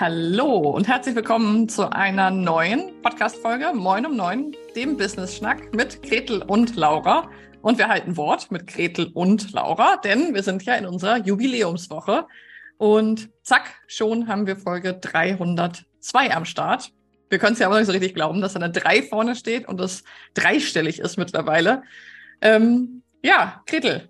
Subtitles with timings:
[0.00, 6.40] Hallo und herzlich willkommen zu einer neuen Podcast-Folge Moin um Neun, dem Business-Schnack mit Gretel
[6.42, 7.28] und Laura.
[7.62, 12.28] Und wir halten Wort mit Gretel und Laura, denn wir sind ja in unserer Jubiläumswoche.
[12.76, 16.92] Und zack, schon haben wir Folge 302 am Start.
[17.28, 19.66] Wir können es ja aber nicht so richtig glauben, dass da eine 3 vorne steht
[19.66, 20.04] und es
[20.34, 21.82] dreistellig ist mittlerweile.
[22.40, 24.08] Ähm, ja, Gretel,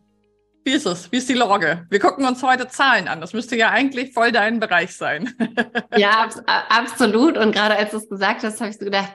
[0.65, 1.11] wie ist es?
[1.11, 1.87] Wie ist die Lage?
[1.91, 3.21] Wir gucken uns heute Zahlen an.
[3.21, 5.35] Das müsste ja eigentlich voll dein Bereich sein.
[5.97, 7.39] ja, abs absolut.
[7.39, 9.15] Und gerade als du es gesagt hast, habe ich so gedacht,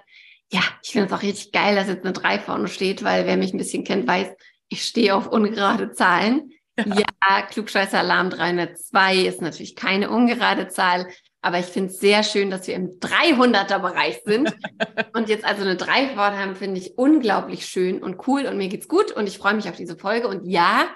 [0.51, 3.37] ja, ich finde es auch richtig geil, dass jetzt eine 3 vorne steht, weil wer
[3.37, 4.27] mich ein bisschen kennt, weiß,
[4.69, 6.51] ich stehe auf ungerade Zahlen.
[6.77, 11.07] Ja, ja Klugscheißer Alarm 302 ist natürlich keine ungerade Zahl,
[11.41, 14.53] aber ich finde es sehr schön, dass wir im 300er Bereich sind
[15.13, 18.69] und jetzt also eine 3 vorne haben, finde ich unglaublich schön und cool und mir
[18.69, 20.87] geht's gut und ich freue mich auf diese Folge und ja,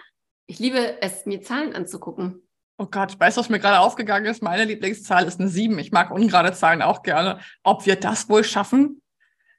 [0.48, 2.42] ich liebe es, mir Zahlen anzugucken.
[2.78, 4.42] Oh Gott, weißt du, was mir gerade aufgegangen ist?
[4.42, 5.78] Meine Lieblingszahl ist eine 7.
[5.80, 7.40] Ich mag ungerade Zahlen auch gerne.
[7.64, 9.02] Ob wir das wohl schaffen?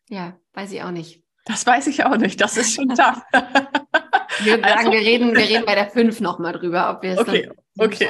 [0.09, 1.23] Ja, weiß ich auch nicht.
[1.45, 2.41] Das weiß ich auch nicht.
[2.41, 3.23] Das ist schon da.
[4.41, 7.13] ich würde sagen, also, wir, reden, wir reden bei der 5 nochmal drüber, ob wir
[7.13, 8.09] es okay, okay.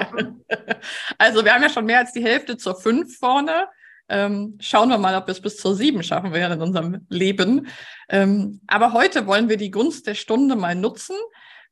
[1.19, 3.67] Also wir haben ja schon mehr als die Hälfte zur 5 vorne.
[4.11, 7.69] Ähm, schauen wir mal, ob wir es bis zur 7 schaffen werden in unserem Leben.
[8.09, 11.17] Ähm, aber heute wollen wir die Gunst der Stunde mal nutzen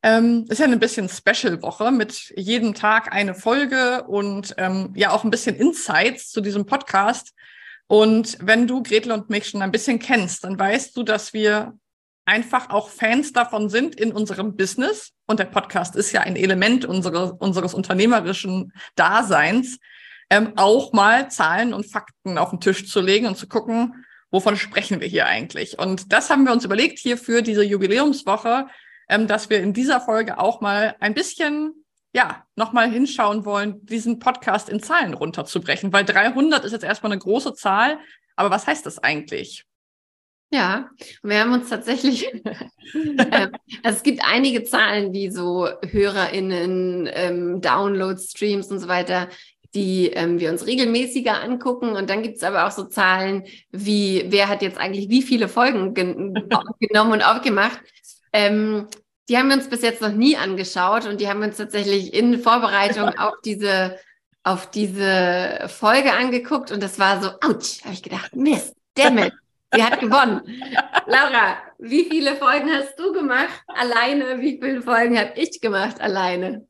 [0.06, 5.24] ähm, ist ja ein bisschen Special-Woche mit jedem Tag eine Folge und ähm, ja auch
[5.24, 7.34] ein bisschen Insights zu diesem Podcast.
[7.88, 11.76] Und wenn du Gretel und mich schon ein bisschen kennst, dann weißt du, dass wir
[12.24, 15.10] einfach auch Fans davon sind in unserem Business.
[15.26, 19.80] Und der Podcast ist ja ein Element unseres, unseres unternehmerischen Daseins,
[20.30, 24.56] ähm, auch mal Zahlen und Fakten auf den Tisch zu legen und zu gucken, wovon
[24.56, 25.80] sprechen wir hier eigentlich.
[25.80, 28.68] Und das haben wir uns überlegt hier für diese Jubiläumswoche,
[29.08, 31.72] ähm, dass wir in dieser Folge auch mal ein bisschen
[32.16, 37.20] ja, nochmal hinschauen wollen, diesen Podcast in Zahlen runterzubrechen, weil 300 ist jetzt erstmal eine
[37.20, 37.98] große Zahl,
[38.36, 39.66] aber was heißt das eigentlich?
[40.50, 40.88] Ja,
[41.22, 42.32] wir haben uns tatsächlich,
[42.94, 43.48] äh,
[43.82, 49.28] es gibt einige Zahlen wie so HörerInnen, ähm, Downloads, Streams und so weiter,
[49.74, 51.90] die ähm, wir uns regelmäßiger angucken.
[51.90, 55.48] Und dann gibt es aber auch so Zahlen wie, wer hat jetzt eigentlich wie viele
[55.48, 56.32] Folgen gen
[56.80, 57.80] genommen und aufgemacht.
[58.36, 58.86] Ähm,
[59.30, 62.12] die haben wir uns bis jetzt noch nie angeschaut und die haben wir uns tatsächlich
[62.12, 63.98] in Vorbereitung auf diese,
[64.44, 69.32] auf diese Folge angeguckt und das war so, ouch, habe ich gedacht, Mist, dammit,
[69.72, 70.42] sie hat gewonnen.
[71.06, 74.38] Laura, wie viele Folgen hast du gemacht alleine?
[74.38, 76.66] Wie viele Folgen habe ich gemacht alleine?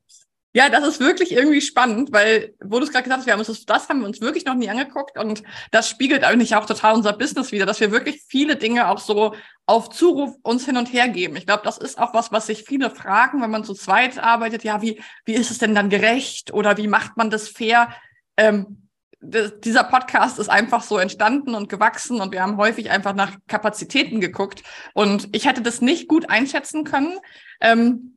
[0.56, 3.40] Ja, das ist wirklich irgendwie spannend, weil, wo du es gerade gesagt hast, wir haben
[3.40, 6.64] uns das, das haben wir uns wirklich noch nie angeguckt und das spiegelt eigentlich auch
[6.64, 9.34] total unser Business wieder, dass wir wirklich viele Dinge auch so
[9.66, 11.36] auf Zuruf uns hin und her geben.
[11.36, 14.64] Ich glaube, das ist auch was, was sich viele fragen, wenn man zu zweit arbeitet.
[14.64, 17.90] Ja, wie, wie ist es denn dann gerecht oder wie macht man das fair?
[18.38, 18.88] Ähm,
[19.20, 24.22] dieser Podcast ist einfach so entstanden und gewachsen und wir haben häufig einfach nach Kapazitäten
[24.22, 24.62] geguckt
[24.94, 27.18] und ich hätte das nicht gut einschätzen können.
[27.60, 28.15] Ähm,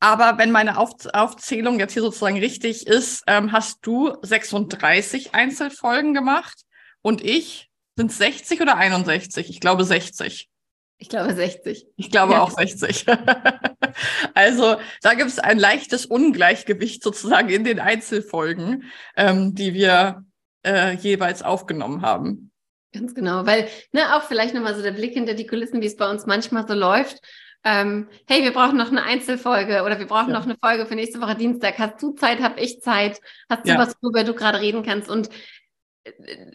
[0.00, 6.14] aber wenn meine Auf Aufzählung jetzt hier sozusagen richtig ist, ähm, hast du 36 Einzelfolgen
[6.14, 6.62] gemacht
[7.02, 9.50] und ich sind 60 oder 61?
[9.50, 10.48] Ich glaube 60.
[10.98, 11.86] Ich glaube 60.
[11.96, 12.42] Ich glaube ja.
[12.42, 13.06] auch 60.
[14.34, 18.84] also da gibt es ein leichtes Ungleichgewicht sozusagen in den Einzelfolgen,
[19.16, 20.24] ähm, die wir
[20.64, 22.50] äh, jeweils aufgenommen haben.
[22.92, 25.96] Ganz genau, weil ne, auch vielleicht nochmal so der Blick hinter die Kulissen, wie es
[25.96, 27.20] bei uns manchmal so läuft
[27.64, 30.38] ähm, hey, wir brauchen noch eine Einzelfolge oder wir brauchen ja.
[30.38, 31.78] noch eine Folge für nächste Woche Dienstag.
[31.78, 32.42] Hast du Zeit?
[32.42, 33.20] Hab ich Zeit?
[33.48, 33.78] Hast du ja.
[33.78, 35.08] was, worüber du gerade reden kannst?
[35.08, 35.30] Und
[36.04, 36.12] äh,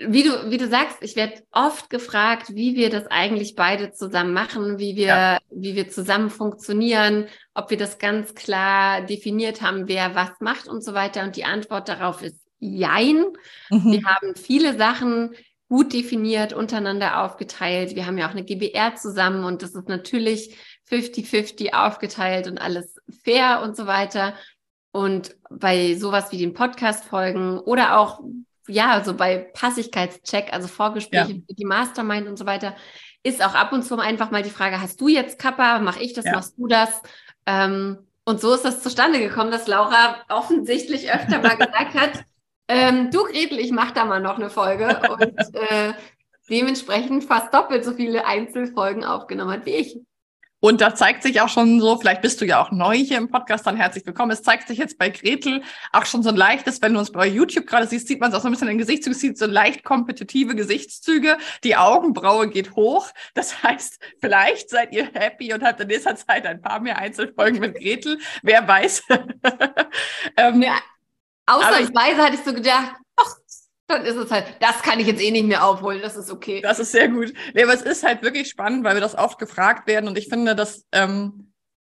[0.08, 4.34] wie du, wie du sagst, ich werde oft gefragt, wie wir das eigentlich beide zusammen
[4.34, 5.38] machen, wie wir, ja.
[5.50, 10.84] wie wir zusammen funktionieren, ob wir das ganz klar definiert haben, wer was macht und
[10.84, 11.24] so weiter.
[11.24, 13.26] Und die Antwort darauf ist Jein.
[13.70, 13.92] Mhm.
[13.92, 15.34] Wir haben viele Sachen
[15.70, 17.96] gut definiert, untereinander aufgeteilt.
[17.96, 20.58] Wir haben ja auch eine GBR zusammen und das ist natürlich
[20.90, 24.34] 50-50 aufgeteilt und alles fair und so weiter.
[24.92, 28.22] Und bei sowas wie den Podcast-Folgen oder auch,
[28.68, 31.40] ja, so bei Passigkeitscheck, also Vorgespräche ja.
[31.48, 32.76] für die Mastermind und so weiter,
[33.24, 36.14] ist auch ab und zu einfach mal die Frage, hast du jetzt Kappa, mach ich
[36.14, 36.32] das, ja.
[36.34, 37.02] machst du das?
[37.46, 42.24] Ähm, und so ist das zustande gekommen, dass Laura offensichtlich öfter mal gesagt hat,
[42.68, 45.94] ähm, du Gretel, ich mach da mal noch eine Folge und äh,
[46.50, 50.00] dementsprechend fast doppelt so viele Einzelfolgen aufgenommen hat wie ich.
[50.62, 53.30] Und da zeigt sich auch schon so, vielleicht bist du ja auch neu hier im
[53.30, 54.32] Podcast, dann herzlich willkommen.
[54.32, 55.64] Es zeigt sich jetzt bei Gretel
[55.94, 58.36] auch schon so ein leichtes, wenn du uns bei YouTube gerade siehst, sieht man es
[58.36, 61.38] auch so ein bisschen in den Gesichtszügen, sieht so leicht kompetitive Gesichtszüge.
[61.64, 63.10] Die Augenbraue geht hoch.
[63.36, 67.62] Das heißt, vielleicht seid ihr happy und habt in nächster Zeit ein paar mehr Einzelfolgen
[67.62, 68.20] mit Gretel.
[68.44, 69.04] Wer weiß.
[70.38, 70.78] ähm, ja,
[71.46, 73.36] ausnahmsweise hatte ich so gedacht, ach,
[73.90, 76.62] dann ist es halt, das kann ich jetzt eh nicht mehr aufholen, das ist okay.
[76.62, 77.34] Das ist sehr gut.
[77.54, 80.30] Nee, aber es ist halt wirklich spannend, weil wir das oft gefragt werden und ich
[80.30, 81.50] finde, dass ähm,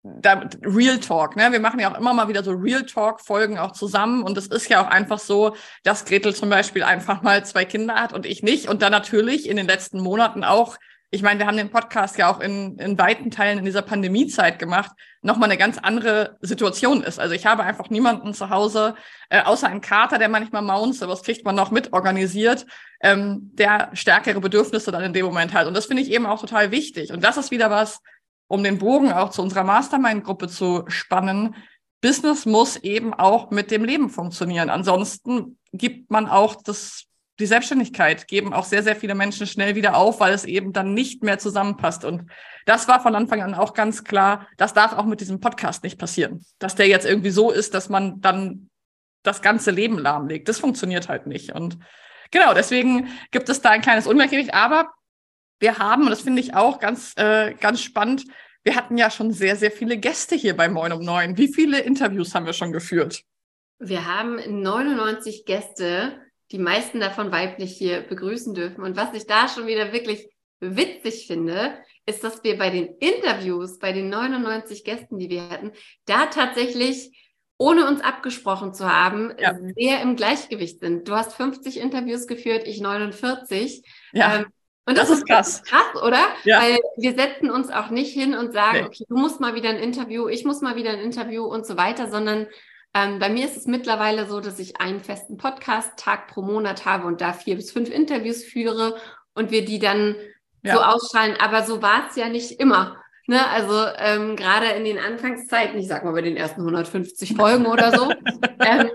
[0.03, 1.51] da, Real Talk, ne?
[1.51, 4.67] Wir machen ja auch immer mal wieder so Real Talk-Folgen auch zusammen und es ist
[4.69, 8.41] ja auch einfach so, dass Gretel zum Beispiel einfach mal zwei Kinder hat und ich
[8.41, 10.77] nicht und dann natürlich in den letzten Monaten auch
[11.13, 14.59] ich meine, wir haben den Podcast ja auch in, in weiten Teilen in dieser Pandemiezeit
[14.59, 14.91] gemacht,
[15.21, 17.19] nochmal eine ganz andere Situation ist.
[17.19, 18.95] Also ich habe einfach niemanden zu Hause,
[19.29, 22.65] äh, außer einen Kater, der manchmal maunzt, aber das kriegt man noch mit organisiert,
[23.01, 25.67] ähm, der stärkere Bedürfnisse dann in dem Moment hat.
[25.67, 27.11] Und das finde ich eben auch total wichtig.
[27.11, 27.99] Und das ist wieder was,
[28.47, 31.55] um den Bogen auch zu unserer Mastermind-Gruppe zu spannen.
[31.99, 34.69] Business muss eben auch mit dem Leben funktionieren.
[34.69, 37.10] Ansonsten gibt man auch das
[37.41, 40.93] die Selbstständigkeit geben auch sehr, sehr viele Menschen schnell wieder auf, weil es eben dann
[40.93, 42.05] nicht mehr zusammenpasst.
[42.05, 42.29] Und
[42.65, 45.97] das war von Anfang an auch ganz klar, das darf auch mit diesem Podcast nicht
[45.97, 46.45] passieren.
[46.59, 48.69] Dass der jetzt irgendwie so ist, dass man dann
[49.23, 50.47] das ganze Leben lahmlegt.
[50.47, 51.53] Das funktioniert halt nicht.
[51.53, 51.77] Und
[52.31, 54.53] genau, deswegen gibt es da ein kleines Ungleichgewicht.
[54.53, 54.91] Aber
[55.59, 58.23] wir haben, und das finde ich auch ganz, äh, ganz spannend,
[58.63, 61.37] wir hatten ja schon sehr, sehr viele Gäste hier bei Moin um Neun.
[61.37, 63.23] Wie viele Interviews haben wir schon geführt?
[63.79, 66.19] Wir haben 99 Gäste
[66.51, 68.83] die meisten davon weiblich hier begrüßen dürfen.
[68.83, 71.73] Und was ich da schon wieder wirklich witzig finde,
[72.05, 75.71] ist, dass wir bei den Interviews, bei den 99 Gästen, die wir hatten,
[76.05, 77.17] da tatsächlich
[77.57, 79.55] ohne uns abgesprochen zu haben, ja.
[79.77, 81.07] sehr im Gleichgewicht sind.
[81.07, 83.83] Du hast 50 Interviews geführt, ich 49.
[84.13, 84.37] Ja.
[84.37, 84.45] Ähm,
[84.87, 85.63] und das, das ist krass.
[85.63, 86.25] krass, oder?
[86.43, 86.59] Ja.
[86.59, 88.85] Weil wir setzen uns auch nicht hin und sagen, nee.
[88.87, 91.77] okay, du musst mal wieder ein Interview, ich muss mal wieder ein Interview und so
[91.77, 92.47] weiter, sondern
[92.93, 97.07] ähm, bei mir ist es mittlerweile so, dass ich einen festen Podcast-Tag pro Monat habe
[97.07, 98.97] und da vier bis fünf Interviews führe
[99.33, 100.15] und wir die dann
[100.61, 100.75] ja.
[100.75, 101.37] so ausstrahlen.
[101.39, 102.97] Aber so war es ja nicht immer.
[103.27, 103.47] Ne?
[103.47, 107.97] Also ähm, gerade in den Anfangszeiten, ich sag mal bei den ersten 150 Folgen oder
[107.97, 108.11] so,
[108.59, 108.89] ähm,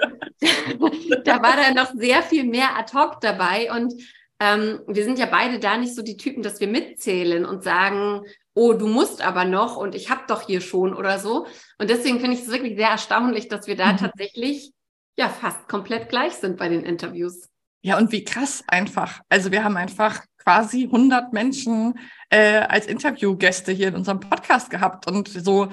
[1.25, 3.95] da war da noch sehr viel mehr ad hoc dabei und
[4.39, 8.23] ähm, wir sind ja beide da nicht so die Typen, dass wir mitzählen und sagen,
[8.57, 11.47] oh, du musst aber noch und ich habe doch hier schon oder so.
[11.79, 13.99] Und deswegen finde ich es wirklich sehr erstaunlich, dass wir da mhm.
[13.99, 14.73] tatsächlich
[15.19, 17.49] ja fast komplett gleich sind bei den Interviews.
[17.83, 19.21] Ja, und wie krass einfach.
[19.29, 21.99] Also wir haben einfach quasi 100 Menschen
[22.31, 25.69] äh, als Interviewgäste hier in unserem Podcast gehabt und so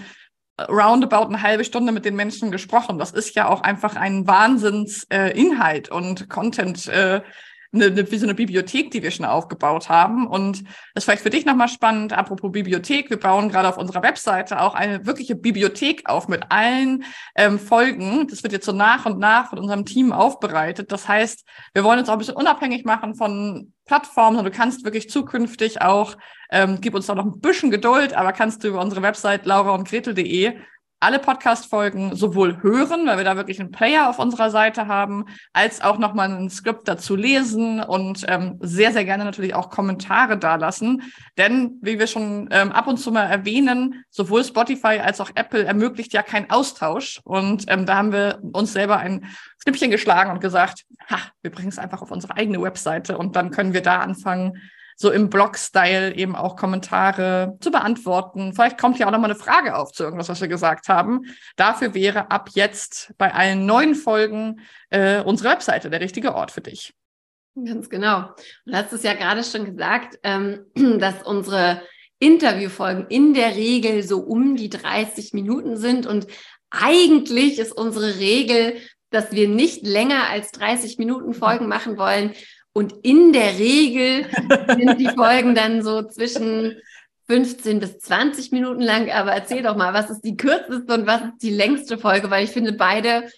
[0.59, 2.99] roundabout eine halbe Stunde mit den Menschen gesprochen.
[2.99, 7.21] Das ist ja auch einfach ein Wahnsinnsinhalt äh, und Content, äh,
[7.73, 10.27] eine, eine, wie so eine Bibliothek, die wir schon aufgebaut haben.
[10.27, 14.03] Und das ist vielleicht für dich nochmal spannend, apropos Bibliothek, wir bauen gerade auf unserer
[14.03, 17.03] Webseite auch eine wirkliche Bibliothek auf mit allen
[17.35, 18.27] ähm, Folgen.
[18.27, 20.91] Das wird jetzt so nach und nach von unserem Team aufbereitet.
[20.91, 24.85] Das heißt, wir wollen uns auch ein bisschen unabhängig machen von Plattformen und du kannst
[24.85, 26.15] wirklich zukünftig auch,
[26.51, 29.73] ähm, gib uns da noch ein bisschen Geduld, aber kannst du über unsere Website laura
[29.73, 30.53] und gretel.de
[31.03, 35.81] alle Podcast-Folgen sowohl hören, weil wir da wirklich einen Player auf unserer Seite haben, als
[35.81, 41.03] auch nochmal ein Skript dazu lesen und ähm, sehr, sehr gerne natürlich auch Kommentare dalassen.
[41.37, 45.65] Denn, wie wir schon ähm, ab und zu mal erwähnen, sowohl Spotify als auch Apple
[45.65, 47.19] ermöglicht ja keinen Austausch.
[47.23, 49.25] Und ähm, da haben wir uns selber ein
[49.61, 53.51] Schnippchen geschlagen und gesagt, ha, wir bringen es einfach auf unsere eigene Webseite und dann
[53.51, 54.61] können wir da anfangen,
[55.03, 58.53] so im Blog-Style eben auch Kommentare zu beantworten.
[58.53, 61.25] Vielleicht kommt ja auch nochmal eine Frage auf zu irgendwas, was wir gesagt haben.
[61.57, 64.61] Dafür wäre ab jetzt bei allen neuen Folgen
[64.91, 66.93] äh, unsere Webseite der richtige Ort für dich.
[67.53, 68.29] Ganz genau.
[68.65, 70.67] Du hast es ja gerade schon gesagt, ähm,
[70.99, 71.81] dass unsere
[72.19, 76.27] Interviewfolgen in der Regel so um die 30 Minuten sind und
[76.69, 78.77] eigentlich ist unsere Regel,
[79.09, 82.33] dass wir nicht länger als 30 Minuten Folgen machen wollen,
[82.73, 84.25] und in der Regel
[84.67, 86.75] sind die Folgen dann so zwischen
[87.27, 89.11] 15 bis 20 Minuten lang.
[89.11, 92.29] Aber erzähl doch mal, was ist die kürzeste und was ist die längste Folge?
[92.31, 93.29] Weil ich finde, beide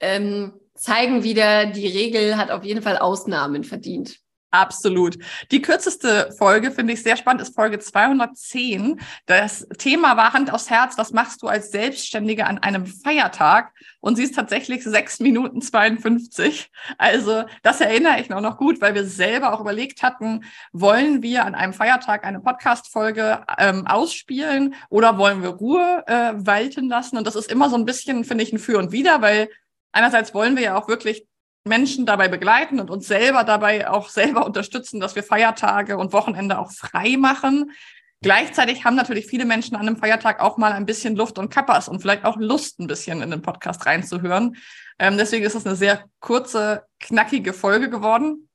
[0.00, 4.18] ähm, zeigen wieder, die Regel hat auf jeden Fall Ausnahmen verdient.
[4.54, 5.18] Absolut.
[5.50, 9.00] Die kürzeste Folge finde ich sehr spannend, ist Folge 210.
[9.26, 10.96] Das Thema war Hand aufs Herz.
[10.96, 13.72] Was machst du als Selbstständige an einem Feiertag?
[13.98, 16.70] Und sie ist tatsächlich sechs Minuten 52.
[16.98, 21.44] Also das erinnere ich auch noch gut, weil wir selber auch überlegt hatten, wollen wir
[21.46, 27.18] an einem Feiertag eine Podcast-Folge ähm, ausspielen oder wollen wir Ruhe äh, walten lassen?
[27.18, 29.48] Und das ist immer so ein bisschen, finde ich, ein Für und Wider, weil
[29.90, 31.26] einerseits wollen wir ja auch wirklich
[31.64, 36.58] Menschen dabei begleiten und uns selber dabei auch selber unterstützen, dass wir Feiertage und Wochenende
[36.58, 37.72] auch frei machen.
[38.20, 41.88] Gleichzeitig haben natürlich viele Menschen an einem Feiertag auch mal ein bisschen Luft und Kappas
[41.88, 44.56] und vielleicht auch Lust, ein bisschen in den Podcast reinzuhören.
[44.98, 48.48] Ähm, deswegen ist es eine sehr kurze, knackige Folge geworden.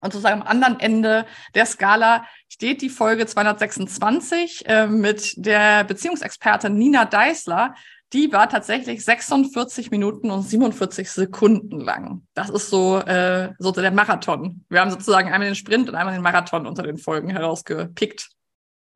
[0.00, 6.74] Und sozusagen am anderen Ende der Skala steht die Folge 226 äh, mit der Beziehungsexpertin
[6.74, 7.74] Nina Deißler,
[8.14, 12.22] die war tatsächlich 46 Minuten und 47 Sekunden lang.
[12.32, 14.64] Das ist so, äh, so der Marathon.
[14.68, 18.30] Wir haben sozusagen einmal den Sprint und einmal den Marathon unter den Folgen herausgepickt.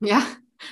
[0.00, 0.22] Ja,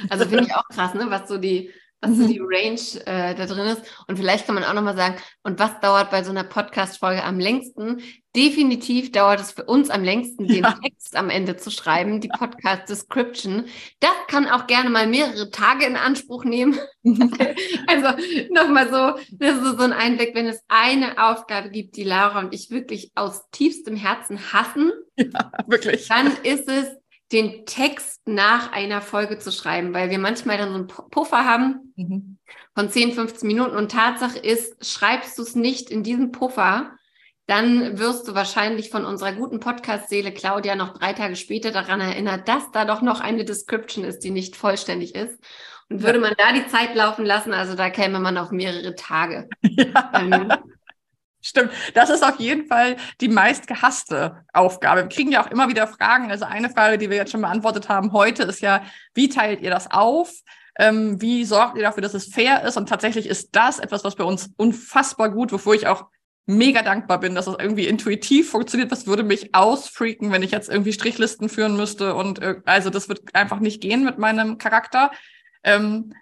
[0.09, 1.07] also finde ich auch krass, ne?
[1.09, 1.73] was so die
[2.09, 3.83] was so die Range äh, da drin ist.
[4.07, 7.39] Und vielleicht kann man auch nochmal sagen, und was dauert bei so einer Podcast-Folge am
[7.39, 8.03] längsten?
[8.35, 10.79] Definitiv dauert es für uns am längsten, den ja.
[10.83, 13.65] Text am Ende zu schreiben, die Podcast-Description.
[14.01, 16.79] Das kann auch gerne mal mehrere Tage in Anspruch nehmen.
[17.05, 18.09] also
[18.51, 22.55] nochmal so, das ist so ein Einblick, wenn es eine Aufgabe gibt, die Laura und
[22.55, 24.93] ich wirklich aus tiefstem Herzen hassen.
[25.17, 26.09] Ja, wirklich.
[26.09, 26.89] Dann ist es
[27.33, 31.93] den Text nach einer Folge zu schreiben, weil wir manchmal dann so einen Puffer haben
[31.97, 32.39] mhm.
[32.75, 36.93] von 10, 15 Minuten und Tatsache ist, schreibst du es nicht in diesem Puffer,
[37.47, 42.49] dann wirst du wahrscheinlich von unserer guten Podcast-Seele Claudia noch drei Tage später daran erinnert,
[42.49, 45.39] dass da doch noch eine Description ist, die nicht vollständig ist.
[45.89, 49.49] Und würde man da die Zeit laufen lassen, also da käme man auf mehrere Tage.
[49.63, 50.11] Ja.
[50.15, 50.53] Ähm,
[51.47, 51.71] Stimmt.
[51.95, 55.03] Das ist auf jeden Fall die meistgehasste Aufgabe.
[55.03, 56.29] Wir kriegen ja auch immer wieder Fragen.
[56.29, 58.83] Also eine Frage, die wir jetzt schon beantwortet haben heute, ist ja,
[59.15, 60.33] wie teilt ihr das auf?
[60.77, 62.77] Ähm, wie sorgt ihr dafür, dass es fair ist?
[62.77, 66.07] Und tatsächlich ist das etwas, was bei uns unfassbar gut, wofür ich auch
[66.47, 68.91] mega dankbar bin, dass es irgendwie intuitiv funktioniert.
[68.91, 72.17] Das würde mich ausfreaken, wenn ich jetzt irgendwie Strichlisten führen müsste.
[72.17, 75.13] Und äh, also das wird einfach nicht gehen mit meinem Charakter.
[75.63, 76.13] Ähm,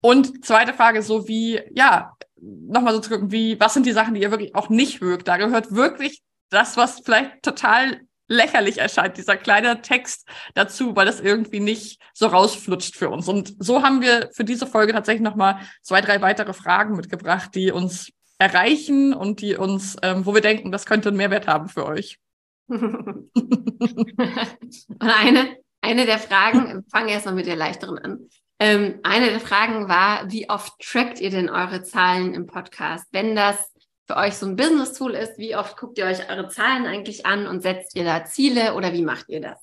[0.00, 4.14] und zweite Frage, so wie, ja, nochmal so zu gucken, wie, was sind die Sachen,
[4.14, 5.28] die ihr wirklich auch nicht mögt?
[5.28, 11.20] Da gehört wirklich das, was vielleicht total lächerlich erscheint, dieser kleine Text dazu, weil das
[11.20, 13.28] irgendwie nicht so rausflutscht für uns.
[13.28, 17.70] Und so haben wir für diese Folge tatsächlich nochmal zwei, drei weitere Fragen mitgebracht, die
[17.70, 21.86] uns erreichen und die uns, ähm, wo wir denken, das könnte einen Mehrwert haben für
[21.86, 22.18] euch.
[22.68, 23.30] und
[24.98, 28.28] eine, eine der Fragen, fange erstmal mit der leichteren an.
[28.60, 33.06] Ähm, eine der Fragen war, wie oft trackt ihr denn eure Zahlen im Podcast?
[33.10, 33.72] Wenn das
[34.06, 37.46] für euch so ein Business-Tool ist, wie oft guckt ihr euch eure Zahlen eigentlich an
[37.46, 39.58] und setzt ihr da Ziele oder wie macht ihr das?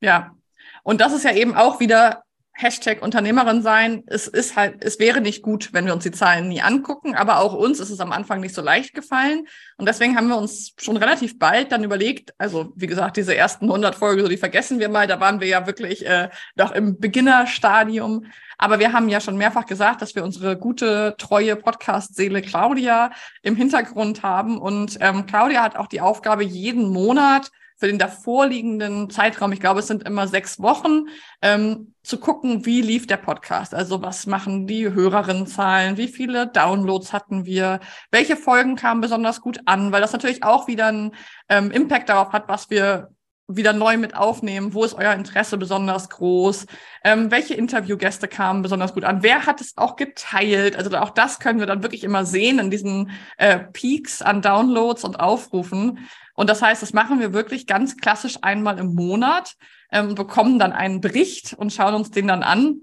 [0.00, 0.34] Ja,
[0.82, 2.22] und das ist ja eben auch wieder
[2.58, 4.02] Hashtag Unternehmerin sein.
[4.06, 7.40] Es ist halt, es wäre nicht gut, wenn wir uns die Zahlen nie angucken, aber
[7.40, 9.46] auch uns ist es am Anfang nicht so leicht gefallen.
[9.76, 13.66] Und deswegen haben wir uns schon relativ bald dann überlegt, also wie gesagt, diese ersten
[13.66, 16.98] 100 Folgen, so die vergessen wir mal, da waren wir ja wirklich äh, noch im
[16.98, 18.24] Beginnerstadium.
[18.56, 23.10] Aber wir haben ja schon mehrfach gesagt, dass wir unsere gute, treue Podcast-Seele Claudia
[23.42, 24.56] im Hintergrund haben.
[24.56, 29.80] Und ähm, Claudia hat auch die Aufgabe, jeden Monat für den davorliegenden Zeitraum, ich glaube,
[29.80, 31.06] es sind immer sechs Wochen,
[31.42, 33.74] ähm, zu gucken, wie lief der Podcast.
[33.74, 37.80] Also was machen die Hörerinnenzahlen, wie viele Downloads hatten wir,
[38.10, 41.12] welche Folgen kamen besonders gut an, weil das natürlich auch wieder einen
[41.48, 43.10] ähm, Impact darauf hat, was wir
[43.48, 44.74] wieder neu mit aufnehmen?
[44.74, 46.66] Wo ist euer Interesse besonders groß?
[47.04, 49.22] Ähm, welche Interviewgäste kamen besonders gut an?
[49.22, 50.76] Wer hat es auch geteilt?
[50.76, 55.04] Also auch das können wir dann wirklich immer sehen in diesen äh, Peaks an Downloads
[55.04, 56.08] und Aufrufen.
[56.36, 59.54] Und das heißt, das machen wir wirklich ganz klassisch einmal im Monat,
[59.90, 62.82] ähm, bekommen dann einen Bericht und schauen uns den dann an.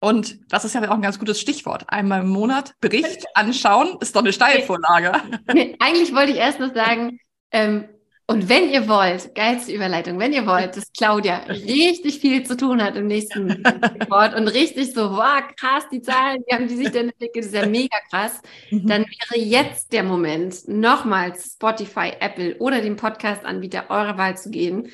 [0.00, 1.84] Und das ist ja auch ein ganz gutes Stichwort.
[1.88, 5.12] Einmal im Monat Bericht anschauen, ist doch eine Steilvorlage.
[5.54, 7.18] Nee, eigentlich wollte ich erst noch sagen,
[7.50, 7.88] ähm,
[8.28, 12.82] und wenn ihr wollt, geilste Überleitung, wenn ihr wollt, dass Claudia richtig viel zu tun
[12.82, 13.50] hat im nächsten
[14.00, 17.52] Report und richtig so, wow, krass, die Zahlen, wie haben die sich denn entwickelt, das
[17.52, 18.40] ist ja mega krass,
[18.70, 18.86] mhm.
[18.88, 24.88] dann wäre jetzt der Moment, nochmals Spotify, Apple oder dem Podcast-Anbieter eurer Wahl zu gehen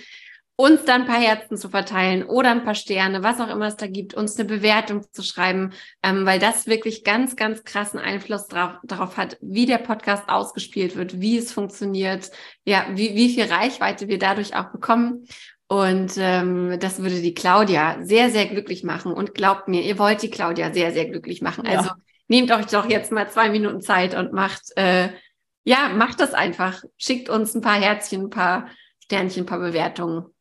[0.63, 3.77] uns dann ein paar Herzen zu verteilen oder ein paar Sterne, was auch immer es
[3.77, 5.73] da gibt, uns eine Bewertung zu schreiben,
[6.05, 10.95] ähm, weil das wirklich ganz, ganz krassen Einfluss drauf, darauf hat, wie der Podcast ausgespielt
[10.95, 12.31] wird, wie es funktioniert,
[12.65, 15.27] ja, wie, wie viel Reichweite wir dadurch auch bekommen.
[15.67, 19.13] Und ähm, das würde die Claudia sehr, sehr glücklich machen.
[19.13, 21.65] Und glaubt mir, ihr wollt die Claudia sehr, sehr glücklich machen.
[21.65, 21.79] Ja.
[21.79, 21.91] Also
[22.29, 25.09] nehmt euch doch jetzt mal zwei Minuten Zeit und macht, äh,
[25.65, 26.85] ja, macht das einfach.
[26.99, 28.69] Schickt uns ein paar Herzchen, ein paar
[29.03, 30.32] Sternchen, ein paar Bewertungen.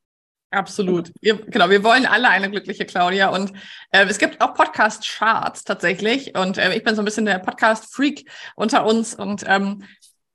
[0.51, 1.12] Absolut.
[1.22, 3.29] Wir, genau, wir wollen alle eine glückliche Claudia.
[3.29, 3.53] Und
[3.91, 6.36] äh, es gibt auch Podcast-Charts tatsächlich.
[6.38, 9.15] Und äh, ich bin so ein bisschen der Podcast-Freak unter uns.
[9.15, 9.84] Und ähm,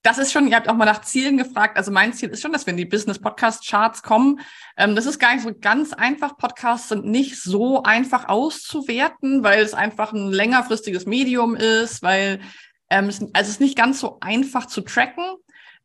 [0.02, 1.76] das ist schon, ihr habt auch mal nach Zielen gefragt.
[1.76, 4.40] Also mein Ziel ist schon, dass wir in die Business-Podcast-Charts kommen.
[4.78, 6.38] Ähm, das ist gar nicht so ganz einfach.
[6.38, 12.40] Podcasts sind nicht so einfach auszuwerten, weil es einfach ein längerfristiges Medium ist, weil
[12.88, 15.25] ähm, es, also es ist nicht ganz so einfach zu tracken.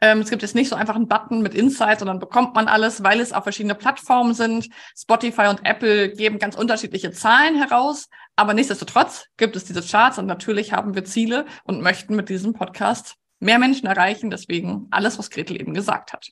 [0.01, 3.03] Ähm, es gibt jetzt nicht so einfach einen Button mit Insights, sondern bekommt man alles,
[3.03, 4.69] weil es auf verschiedene Plattformen sind.
[4.97, 8.09] Spotify und Apple geben ganz unterschiedliche Zahlen heraus.
[8.35, 12.53] Aber nichtsdestotrotz gibt es diese Charts und natürlich haben wir Ziele und möchten mit diesem
[12.53, 14.31] Podcast mehr Menschen erreichen.
[14.31, 16.27] Deswegen alles, was Gretel eben gesagt hat.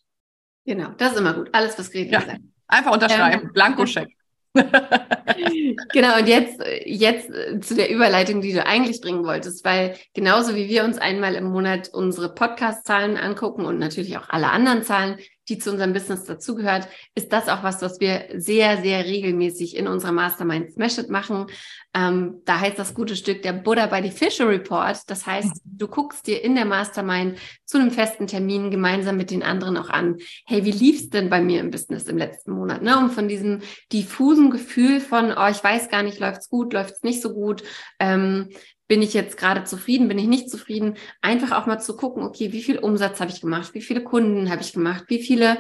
[0.66, 1.50] Genau, das ist immer gut.
[1.54, 2.42] Alles, was Gretel ja, gesagt hat.
[2.68, 3.44] Einfach unterschreiben.
[3.44, 4.10] Ähm, Blankoscheck.
[5.94, 10.56] genau, und jetzt, jetzt äh, zu der Überleitung, die du eigentlich bringen wolltest, weil genauso
[10.56, 15.18] wie wir uns einmal im Monat unsere Podcast-Zahlen angucken und natürlich auch alle anderen Zahlen,
[15.50, 19.88] die zu unserem Business dazugehört, ist das auch was, was wir sehr, sehr regelmäßig in
[19.88, 21.48] unserer Mastermind Smash It machen.
[21.94, 24.98] Ähm, da heißt das gute Stück der Buddha by the Fisher Report.
[25.08, 29.44] Das heißt, du guckst dir in der Mastermind zu einem festen Termin gemeinsam mit den
[29.44, 32.84] anderen auch an, hey, wie lief's denn bei mir im Business im letzten Monat?
[32.84, 32.98] Ne?
[32.98, 37.22] Um von diesem diffusen Gefühl von, oh, ich weiß gar nicht, läuft's gut, läuft's nicht
[37.22, 37.64] so gut,
[38.00, 38.50] ähm,
[38.90, 42.52] bin ich jetzt gerade zufrieden, bin ich nicht zufrieden, einfach auch mal zu gucken, okay,
[42.52, 45.60] wie viel Umsatz habe ich gemacht, wie viele Kunden habe ich gemacht, wie viele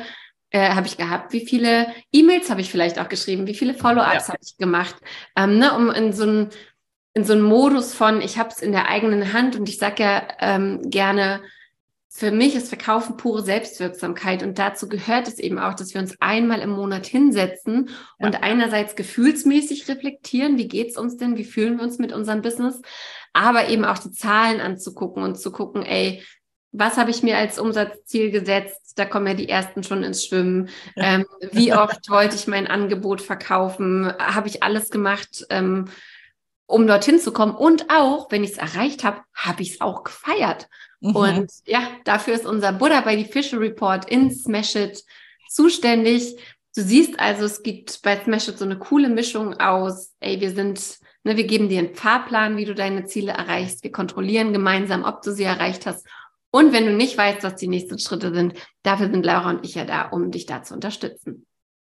[0.49, 4.27] äh, habe ich gehabt, wie viele E-Mails habe ich vielleicht auch geschrieben, wie viele Follow-ups
[4.27, 4.33] ja.
[4.33, 4.95] habe ich gemacht,
[5.37, 6.49] ähm, ne, um in so einen
[7.13, 10.03] in so einen Modus von, ich habe es in der eigenen Hand und ich sage
[10.03, 11.41] ja ähm, gerne,
[12.11, 16.15] für mich ist Verkaufen pure Selbstwirksamkeit und dazu gehört es eben auch, dass wir uns
[16.19, 18.25] einmal im Monat hinsetzen ja.
[18.25, 22.81] und einerseits gefühlsmäßig reflektieren, wie geht's uns denn, wie fühlen wir uns mit unserem Business,
[23.33, 26.23] aber eben auch die Zahlen anzugucken und zu gucken, ey,
[26.71, 28.93] was habe ich mir als Umsatzziel gesetzt?
[28.95, 30.69] Da kommen ja die ersten schon ins Schwimmen.
[30.95, 34.11] Ähm, wie oft wollte ich mein Angebot verkaufen?
[34.19, 35.85] Habe ich alles gemacht, ähm,
[36.67, 37.55] um dorthin zu kommen?
[37.55, 40.67] Und auch, wenn ich es erreicht habe, habe ich es auch gefeiert.
[41.01, 41.15] Mhm.
[41.15, 45.03] Und ja, dafür ist unser Buddha bei die Fische Report in Smash It
[45.49, 46.35] zuständig.
[46.75, 50.51] Du siehst also, es gibt bei Smash It so eine coole Mischung aus, ey, wir
[50.51, 53.83] sind Ne, wir geben dir einen Fahrplan, wie du deine Ziele erreichst.
[53.83, 56.07] Wir kontrollieren gemeinsam, ob du sie erreicht hast.
[56.51, 59.75] Und wenn du nicht weißt, was die nächsten Schritte sind, dafür sind Laura und ich
[59.75, 61.45] ja da, um dich da zu unterstützen.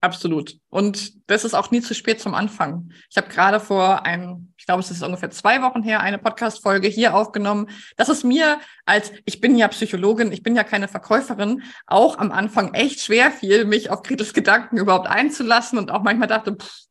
[0.03, 0.57] Absolut.
[0.67, 2.91] Und das ist auch nie zu spät zum Anfang.
[3.09, 6.89] Ich habe gerade vor ein, ich glaube, es ist ungefähr zwei Wochen her, eine Podcast-Folge
[6.89, 7.69] hier aufgenommen.
[7.95, 12.33] Das ist mir als, ich bin ja Psychologin, ich bin ja keine Verkäuferin, auch am
[12.33, 16.83] Anfang echt schwer fiel, mich auf Gretes Gedanken überhaupt einzulassen und auch manchmal dachte, pff,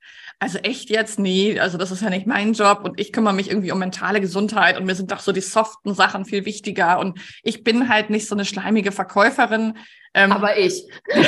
[0.43, 1.21] also echt jetzt?
[1.21, 4.21] Nee, also das ist ja nicht mein Job und ich kümmere mich irgendwie um mentale
[4.21, 8.11] Gesundheit und mir sind doch so die soften Sachen viel wichtiger und ich bin halt
[8.11, 9.79] nicht so eine schleimige Verkäuferin.
[10.15, 10.85] Ähm, Aber ich.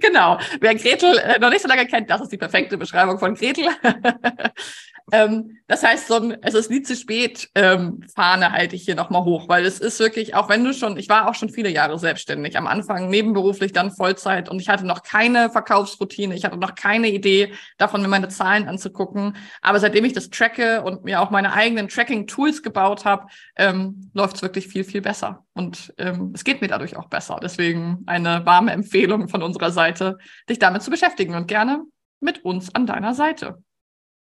[0.00, 0.40] genau.
[0.60, 3.68] Wer Gretel äh, noch nicht so lange kennt, das ist die perfekte Beschreibung von Gretel.
[5.12, 8.94] ähm, das heißt, so ein, es ist nie zu spät, ähm, Fahne halte ich hier
[8.94, 11.68] nochmal hoch, weil es ist wirklich, auch wenn du schon, ich war auch schon viele
[11.68, 16.56] Jahre selbstständig, am Anfang nebenberuflich, dann Vollzeit und ich hatte noch keine Verkaufsroutine, ich hatte
[16.56, 19.36] noch keine Idee davon, mir meine Zahlen anzugucken.
[19.60, 24.36] Aber seitdem ich das tracke und mir auch meine eigenen Tracking-Tools gebaut habe, ähm, läuft
[24.36, 25.44] es wirklich viel, viel besser.
[25.52, 27.38] Und ähm, es geht mir dadurch auch besser.
[27.42, 30.16] Deswegen eine warme Empfehlung von unserer Seite,
[30.48, 31.82] dich damit zu beschäftigen und gerne
[32.20, 33.62] mit uns an deiner Seite.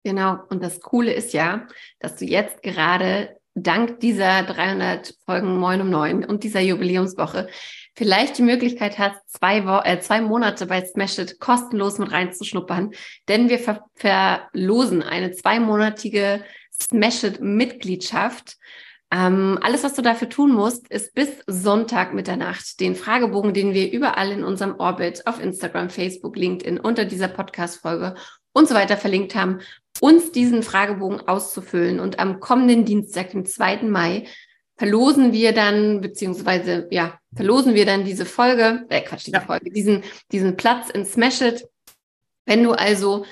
[0.04, 0.40] Genau.
[0.50, 1.68] Und das Coole ist ja,
[2.00, 7.50] dass du jetzt gerade dank dieser 300 Folgen Moin um Neun und dieser Jubiläumswoche
[7.96, 12.92] vielleicht die Möglichkeit hast, zwei, Wo äh, zwei Monate bei Smash It kostenlos mit reinzuschnuppern,
[13.28, 18.56] denn wir ver verlosen eine zweimonatige Smash It Mitgliedschaft
[19.12, 23.92] ähm, alles, was du dafür tun musst, ist bis Sonntag Mitternacht den Fragebogen, den wir
[23.92, 28.14] überall in unserem Orbit auf Instagram, Facebook, LinkedIn unter dieser Podcast-Folge
[28.54, 29.62] und so weiter verlinkt haben,
[30.00, 32.00] uns diesen Fragebogen auszufüllen.
[32.00, 33.84] Und am kommenden Dienstag, dem 2.
[33.84, 34.26] Mai,
[34.78, 39.42] verlosen wir dann, beziehungsweise, ja, verlosen wir dann diese Folge, äh, Quatsch, diese ja.
[39.42, 41.68] Folge, diesen, diesen Platz in Smash It.
[42.46, 43.26] Wenn du also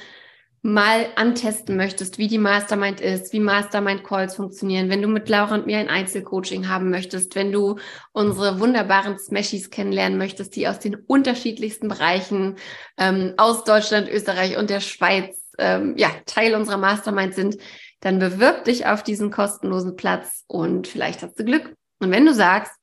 [0.61, 5.55] mal antesten möchtest, wie die Mastermind ist, wie Mastermind Calls funktionieren, wenn du mit Laura
[5.55, 7.77] und mir ein Einzelcoaching haben möchtest, wenn du
[8.11, 12.57] unsere wunderbaren Smashies kennenlernen möchtest, die aus den unterschiedlichsten Bereichen
[12.97, 17.57] ähm, aus Deutschland, Österreich und der Schweiz ähm, ja Teil unserer Mastermind sind,
[17.99, 21.73] dann bewirb dich auf diesen kostenlosen Platz und vielleicht hast du Glück.
[21.99, 22.73] Und wenn du sagst,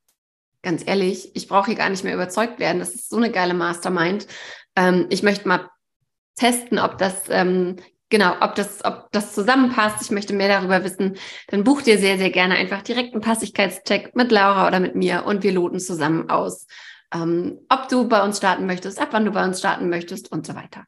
[0.63, 3.55] ganz ehrlich, ich brauche hier gar nicht mehr überzeugt werden, das ist so eine geile
[3.55, 4.27] Mastermind,
[4.77, 5.69] ähm, ich möchte mal
[6.37, 7.77] testen, ob das ähm,
[8.15, 10.03] genau, ob das, ob das zusammenpasst.
[10.03, 11.17] Ich möchte mehr darüber wissen.
[11.49, 15.25] Dann buch dir sehr, sehr gerne einfach direkt einen Passigkeitscheck mit Laura oder mit mir
[15.27, 16.67] und wir loten zusammen aus,
[17.13, 20.47] ähm, ob du bei uns starten möchtest, ab wann du bei uns starten möchtest und
[20.47, 20.85] so weiter.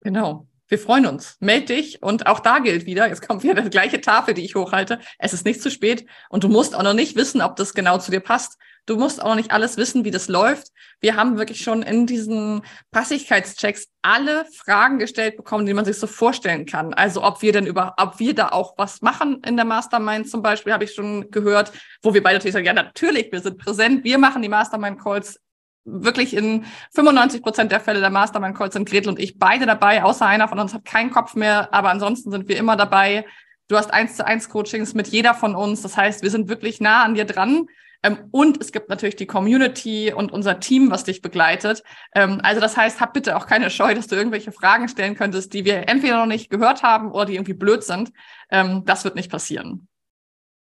[0.00, 0.46] Genau.
[0.68, 1.36] Wir freuen uns.
[1.40, 4.54] Meld dich und auch da gilt wieder, jetzt kommt wieder die gleiche Tafel, die ich
[4.54, 5.00] hochhalte.
[5.18, 7.98] Es ist nicht zu spät und du musst auch noch nicht wissen, ob das genau
[7.98, 8.58] zu dir passt.
[8.86, 10.68] Du musst auch noch nicht alles wissen, wie das läuft.
[11.00, 16.08] Wir haben wirklich schon in diesen Passigkeitschecks alle Fragen gestellt bekommen, die man sich so
[16.08, 16.92] vorstellen kann.
[16.92, 20.42] Also ob wir denn über, ob wir da auch was machen in der Mastermind zum
[20.42, 21.72] Beispiel, habe ich schon gehört,
[22.02, 25.38] wo wir beide sagen, ja, natürlich, wir sind präsent, wir machen die Mastermind Calls
[25.84, 26.64] wirklich in
[26.94, 30.48] 95 Prozent der Fälle der Mastermind Calls sind Gretel und ich beide dabei, außer einer
[30.48, 33.24] von uns hat keinen Kopf mehr, aber ansonsten sind wir immer dabei.
[33.68, 35.82] Du hast eins zu eins Coachings mit jeder von uns.
[35.82, 37.66] Das heißt, wir sind wirklich nah an dir dran.
[38.02, 41.82] Ähm, und es gibt natürlich die Community und unser Team, was dich begleitet.
[42.14, 45.52] Ähm, also das heißt, hab bitte auch keine Scheu, dass du irgendwelche Fragen stellen könntest,
[45.54, 48.12] die wir entweder noch nicht gehört haben oder die irgendwie blöd sind.
[48.50, 49.88] Ähm, das wird nicht passieren.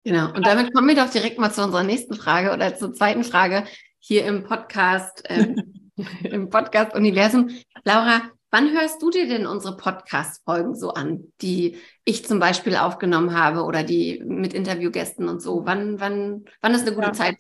[0.05, 0.33] Genau.
[0.33, 3.65] Und damit kommen wir doch direkt mal zu unserer nächsten Frage oder zur zweiten Frage
[4.07, 5.91] hier im Podcast, ähm,
[6.23, 7.51] im Podcast-Universum.
[7.83, 13.37] Laura, wann hörst du dir denn unsere Podcast-Folgen so an, die ich zum Beispiel aufgenommen
[13.37, 15.67] habe oder die mit Interviewgästen und so?
[15.67, 17.13] Wann, wann, wann ist eine gute ja.
[17.15, 17.37] Zeit?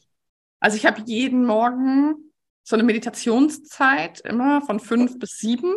[0.59, 2.33] Also ich habe jeden Morgen
[2.65, 5.77] so eine Meditationszeit immer von fünf bis sieben.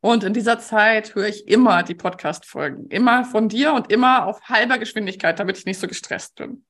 [0.00, 2.86] Und in dieser Zeit höre ich immer die Podcast-Folgen.
[2.88, 6.64] Immer von dir und immer auf halber Geschwindigkeit, damit ich nicht so gestresst bin.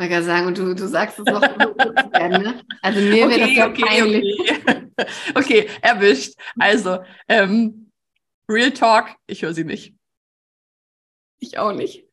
[0.00, 2.60] Ich kann sagen, und du, du sagst es noch werden, ne?
[2.82, 4.40] Also mir okay, wäre das ja okay, peinlich.
[4.40, 5.06] Okay.
[5.34, 6.34] okay, erwischt.
[6.56, 7.90] Also, ähm,
[8.48, 9.94] Real Talk, ich höre sie nicht.
[11.40, 12.04] Ich auch nicht.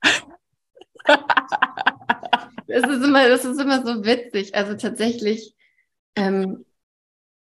[1.05, 4.55] das, ist immer, das ist immer so witzig.
[4.55, 5.53] Also tatsächlich,
[6.15, 6.65] ähm,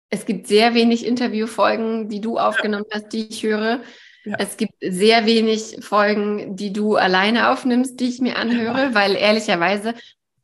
[0.09, 3.81] es gibt sehr wenig Interviewfolgen, die du aufgenommen hast, die ich höre.
[4.23, 4.37] Ja.
[4.39, 9.93] Es gibt sehr wenig Folgen, die du alleine aufnimmst, die ich mir anhöre, weil ehrlicherweise,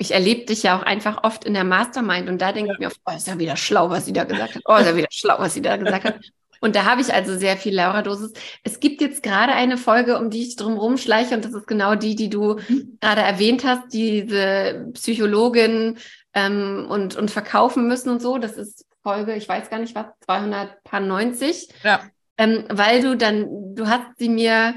[0.02, 2.74] ich erlebe dich ja auch einfach oft in der Mastermind und da denke ja.
[2.74, 4.64] ich mir oft, oh, ist ja wieder schlau, was sie da gesagt hat.
[4.66, 6.20] Oh, ist ja wieder schlau, was sie da gesagt hat.
[6.60, 8.34] Und da habe ich also sehr viel Laura-Dosis.
[8.64, 11.96] Es gibt jetzt gerade eine Folge, um die ich drum rumschleiche und das ist genau
[11.96, 12.98] die, die du mhm.
[13.00, 15.98] gerade erwähnt hast, diese Psychologin
[16.34, 18.40] ähm, und, und verkaufen müssen und so.
[18.40, 21.70] Das ist Folge, ich weiß gar nicht was, 290.
[21.84, 22.02] Ja.
[22.38, 24.76] Ähm, weil du dann, du hast sie mir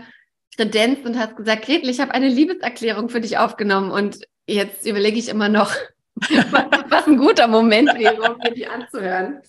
[0.56, 5.18] kredenzt und hast gesagt, Gretel, ich habe eine Liebeserklärung für dich aufgenommen und jetzt überlege
[5.18, 5.74] ich immer noch,
[6.88, 9.42] was ein guter Moment wäre, um mir die anzuhören.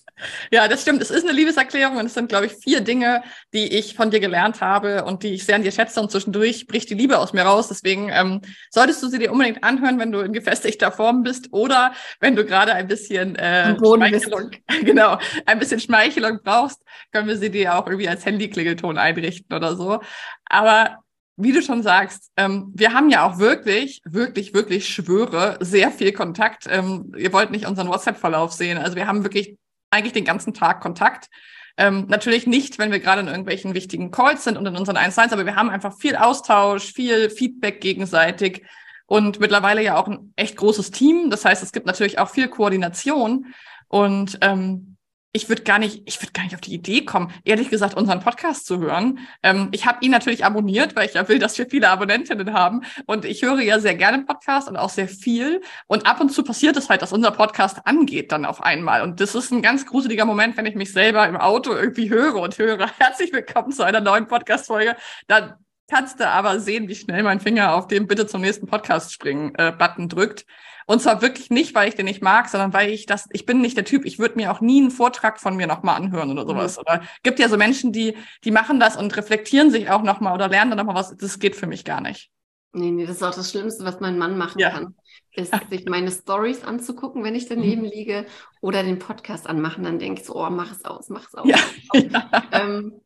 [0.50, 1.02] Ja, das stimmt.
[1.02, 4.18] Es ist eine Liebeserklärung und es sind, glaube ich, vier Dinge, die ich von dir
[4.18, 6.00] gelernt habe und die ich sehr an dir schätze.
[6.00, 7.68] Und zwischendurch bricht die Liebe aus mir raus.
[7.68, 11.92] Deswegen ähm, solltest du sie dir unbedingt anhören, wenn du in gefestigter Form bist oder
[12.18, 14.50] wenn du gerade ein bisschen äh, Schmeichelung,
[14.84, 16.82] genau, ein bisschen Schmeichelung brauchst,
[17.12, 20.00] können wir sie dir auch irgendwie als Handyklingelton einrichten oder so.
[20.46, 21.04] Aber
[21.36, 26.12] wie du schon sagst, ähm, wir haben ja auch wirklich, wirklich, wirklich schwöre, sehr viel
[26.12, 26.64] Kontakt.
[26.68, 28.78] Ähm, ihr wollt nicht unseren WhatsApp-Verlauf sehen.
[28.78, 29.56] Also wir haben wirklich
[29.90, 31.28] eigentlich den ganzen Tag Kontakt.
[31.76, 35.18] Ähm, natürlich nicht, wenn wir gerade in irgendwelchen wichtigen Calls sind und in unseren 1
[35.18, 38.64] aber wir haben einfach viel Austausch, viel Feedback gegenseitig
[39.06, 41.28] und mittlerweile ja auch ein echt großes Team.
[41.28, 43.54] Das heißt, es gibt natürlich auch viel Koordination
[43.88, 44.95] und ähm,
[45.36, 48.20] ich würde gar nicht, ich würde gar nicht auf die Idee kommen, ehrlich gesagt, unseren
[48.20, 49.18] Podcast zu hören.
[49.42, 52.82] Ähm, ich habe ihn natürlich abonniert, weil ich ja will, dass wir viele Abonnentinnen haben.
[53.04, 55.60] Und ich höre ja sehr gerne Podcast und auch sehr viel.
[55.86, 59.02] Und ab und zu passiert es halt, dass unser Podcast angeht dann auf einmal.
[59.02, 62.36] Und das ist ein ganz gruseliger Moment, wenn ich mich selber im Auto irgendwie höre
[62.36, 64.96] und höre, herzlich willkommen zu einer neuen Podcast-Folge.
[65.26, 65.54] Dann
[65.90, 69.54] kannst du aber sehen, wie schnell mein Finger auf den Bitte zum nächsten Podcast springen
[69.56, 70.46] äh, Button drückt.
[70.86, 73.60] Und zwar wirklich nicht, weil ich den nicht mag, sondern weil ich das, ich bin
[73.60, 76.46] nicht der Typ, ich würde mir auch nie einen Vortrag von mir nochmal anhören oder
[76.46, 76.76] sowas.
[76.76, 76.80] Mhm.
[76.82, 80.48] Oder gibt ja so Menschen, die, die machen das und reflektieren sich auch nochmal oder
[80.48, 81.16] lernen dann nochmal was.
[81.16, 82.30] Das geht für mich gar nicht.
[82.72, 84.70] Nee, nee, das ist auch das Schlimmste, was mein Mann machen ja.
[84.70, 84.94] kann.
[85.32, 87.88] Ist, sich meine Stories anzugucken, wenn ich daneben mhm.
[87.88, 88.26] liege,
[88.60, 89.82] oder den Podcast anmachen.
[89.84, 91.48] Dann denke ich so, oh, mach es aus, mach es aus.
[91.48, 91.58] Ja.
[91.94, 92.42] ja.
[92.52, 93.00] Ähm,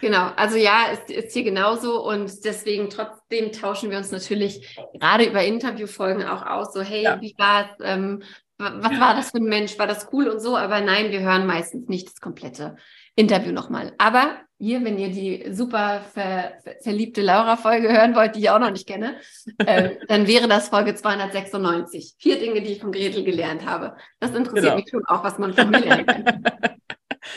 [0.00, 5.24] Genau, also ja, ist, ist hier genauso und deswegen trotzdem tauschen wir uns natürlich gerade
[5.24, 7.20] über Interviewfolgen auch aus, so hey, ja.
[7.20, 8.22] wie war es, ähm,
[8.56, 11.46] was war das für ein Mensch, war das cool und so, aber nein, wir hören
[11.46, 12.76] meistens nicht das komplette
[13.14, 13.92] Interview nochmal.
[13.98, 18.58] Aber hier, wenn ihr die super ver, ver, verliebte Laura-Folge hören wollt, die ich auch
[18.58, 19.16] noch nicht kenne,
[19.58, 22.16] äh, dann wäre das Folge 296.
[22.18, 23.96] Vier Dinge, die ich von Gretel gelernt habe.
[24.18, 24.76] Das interessiert genau.
[24.76, 26.42] mich schon auch, was man von mir lernen kann.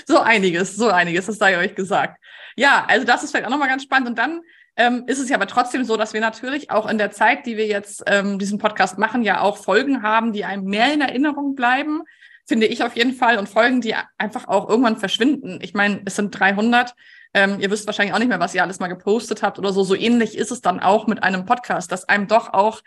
[0.06, 2.22] so einiges, so einiges, das sei euch gesagt.
[2.56, 4.10] Ja, also das ist vielleicht auch nochmal ganz spannend.
[4.10, 4.41] Und dann
[4.76, 7.58] ähm, ist es ja aber trotzdem so, dass wir natürlich auch in der Zeit, die
[7.58, 11.56] wir jetzt ähm, diesen Podcast machen, ja auch Folgen haben, die einem mehr in Erinnerung
[11.56, 12.02] bleiben,
[12.46, 15.60] finde ich auf jeden Fall, und Folgen, die einfach auch irgendwann verschwinden.
[15.62, 16.93] Ich meine, es sind 300.
[17.34, 19.84] Ähm, ihr wisst wahrscheinlich auch nicht mehr, was ihr alles mal gepostet habt oder so.
[19.84, 22.82] So ähnlich ist es dann auch mit einem Podcast, dass einem doch auch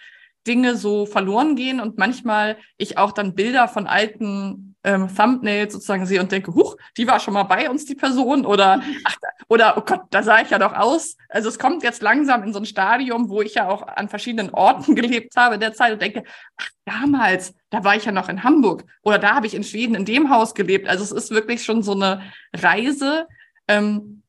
[0.47, 6.07] Dinge so verloren gehen und manchmal ich auch dann Bilder von alten ähm, Thumbnails sozusagen
[6.07, 9.17] sehe und denke, huch, die war schon mal bei uns, die Person oder ach,
[9.49, 11.17] oder oh Gott, da sah ich ja doch aus.
[11.29, 14.51] Also es kommt jetzt langsam in so ein Stadium, wo ich ja auch an verschiedenen
[14.55, 16.23] Orten gelebt habe in der Zeit und denke,
[16.57, 19.97] ach, damals, da war ich ja noch in Hamburg oder da habe ich in Schweden
[19.97, 20.89] in dem Haus gelebt.
[20.89, 22.23] Also es ist wirklich schon so eine
[22.55, 23.27] Reise.
[23.69, 24.23] Ähm,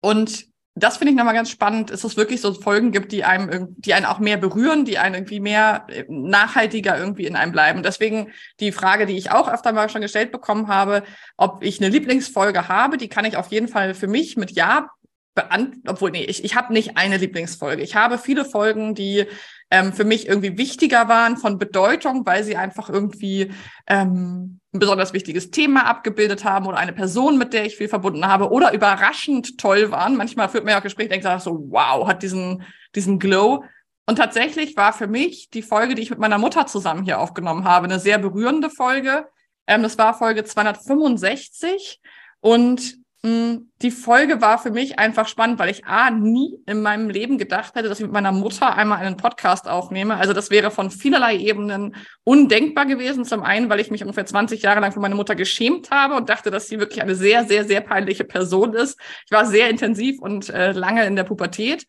[0.00, 3.76] und das finde ich nochmal ganz spannend, ist es wirklich so Folgen gibt, die einem,
[3.78, 7.82] die einen auch mehr berühren, die einen irgendwie mehr äh, nachhaltiger irgendwie in einem bleiben.
[7.84, 11.04] Deswegen die Frage, die ich auch öfter mal schon gestellt bekommen habe,
[11.36, 14.90] ob ich eine Lieblingsfolge habe, die kann ich auf jeden Fall für mich mit Ja
[15.34, 17.82] beantworten, obwohl, nee, ich, ich habe nicht eine Lieblingsfolge.
[17.82, 19.26] Ich habe viele Folgen, die
[19.70, 23.52] ähm, für mich irgendwie wichtiger waren von Bedeutung, weil sie einfach irgendwie
[23.86, 28.26] ähm, ein besonders wichtiges Thema abgebildet haben oder eine Person, mit der ich viel verbunden
[28.26, 30.16] habe oder überraschend toll waren.
[30.16, 32.62] Manchmal führt ja auch Gespräche, denkt so, wow, hat diesen,
[32.94, 33.64] diesen Glow.
[34.06, 37.64] Und tatsächlich war für mich die Folge, die ich mit meiner Mutter zusammen hier aufgenommen
[37.64, 39.26] habe, eine sehr berührende Folge.
[39.66, 42.00] Ähm, das war Folge 265
[42.40, 47.38] und die Folge war für mich einfach spannend, weil ich A, nie in meinem Leben
[47.38, 50.16] gedacht hätte, dass ich mit meiner Mutter einmal einen Podcast aufnehme.
[50.16, 53.24] Also das wäre von vielerlei Ebenen undenkbar gewesen.
[53.24, 56.28] Zum einen, weil ich mich ungefähr 20 Jahre lang für meine Mutter geschämt habe und
[56.28, 59.00] dachte, dass sie wirklich eine sehr, sehr, sehr peinliche Person ist.
[59.24, 61.86] Ich war sehr intensiv und äh, lange in der Pubertät.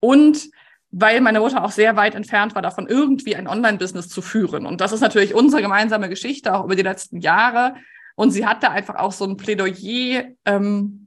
[0.00, 0.48] Und
[0.90, 4.66] weil meine Mutter auch sehr weit entfernt war davon, irgendwie ein Online-Business zu führen.
[4.66, 7.76] Und das ist natürlich unsere gemeinsame Geschichte, auch über die letzten Jahre.
[8.16, 11.02] Und sie hat da einfach auch so ein Plädoyer ähm,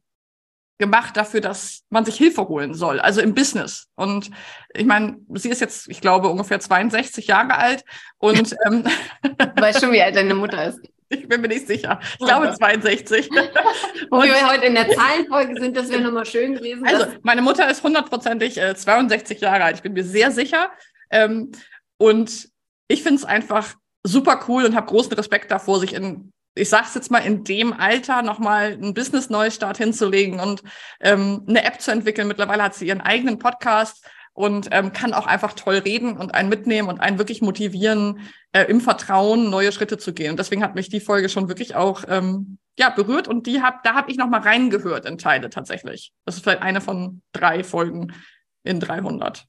[0.77, 3.87] gemacht dafür, dass man sich Hilfe holen soll, also im Business.
[3.95, 4.29] Und
[4.73, 7.85] ich meine, sie ist jetzt, ich glaube, ungefähr 62 Jahre alt
[8.17, 8.83] und ähm,
[9.23, 10.79] du weißt schon, wie alt deine Mutter ist.
[11.07, 11.99] Ich bin mir nicht sicher.
[12.13, 13.29] Ich glaube 62.
[14.09, 16.83] Wo wir heute in der Zahlenfolge sind, das wäre nochmal schön gewesen.
[16.83, 19.75] Also, meine Mutter ist hundertprozentig äh, 62 Jahre alt.
[19.75, 20.71] Ich bin mir sehr sicher.
[21.11, 21.51] Ähm,
[21.99, 22.49] und
[22.87, 26.95] ich finde es einfach super cool und habe großen Respekt davor, sich in ich sag's
[26.95, 30.63] jetzt mal, in dem Alter nochmal einen Business-Neustart hinzulegen und
[31.01, 32.27] ähm, eine App zu entwickeln.
[32.27, 36.49] Mittlerweile hat sie ihren eigenen Podcast und ähm, kann auch einfach toll reden und einen
[36.49, 38.19] mitnehmen und einen wirklich motivieren,
[38.53, 40.31] äh, im Vertrauen neue Schritte zu gehen.
[40.31, 43.83] Und deswegen hat mich die Folge schon wirklich auch ähm, ja berührt und die hab,
[43.83, 46.13] da habe ich nochmal reingehört in Teile tatsächlich.
[46.25, 48.13] Das ist vielleicht eine von drei Folgen
[48.63, 49.45] in 300.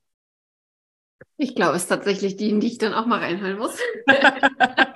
[1.37, 3.79] Ich glaube, es ist tatsächlich die, in die ich dann auch mal reinhören muss.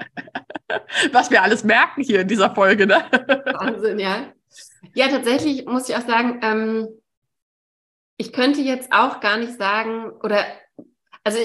[1.13, 2.87] was wir alles merken hier in dieser Folge.
[2.87, 3.05] Ne?
[3.53, 4.33] Wahnsinn, ja.
[4.95, 6.89] Ja, tatsächlich muss ich auch sagen, ähm,
[8.17, 10.45] ich könnte jetzt auch gar nicht sagen, oder,
[11.25, 11.39] also,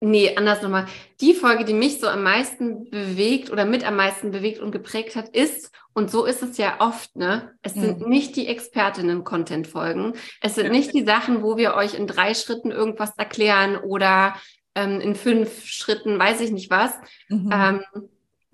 [0.00, 0.86] nee, anders nochmal.
[1.20, 5.14] Die Folge, die mich so am meisten bewegt oder mit am meisten bewegt und geprägt
[5.16, 7.56] hat, ist, und so ist es ja oft, ne?
[7.62, 8.08] Es sind mhm.
[8.08, 10.14] nicht die Expertinnen-Content-Folgen.
[10.40, 14.34] Es sind nicht die Sachen, wo wir euch in drei Schritten irgendwas erklären oder
[14.74, 16.94] ähm, in fünf Schritten, weiß ich nicht was,
[17.28, 17.50] mhm.
[17.52, 17.84] ähm,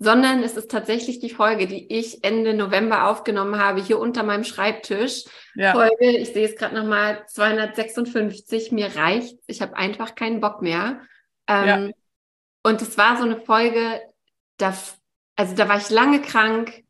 [0.03, 4.43] sondern es ist tatsächlich die Folge, die ich Ende November aufgenommen habe, hier unter meinem
[4.43, 5.25] Schreibtisch.
[5.53, 5.73] Ja.
[5.73, 11.01] Folge, ich sehe es gerade nochmal, 256, mir reicht, ich habe einfach keinen Bock mehr.
[11.47, 11.89] Ähm, ja.
[12.63, 14.01] Und es war so eine Folge,
[14.57, 14.75] da,
[15.35, 16.83] also da war ich lange krank,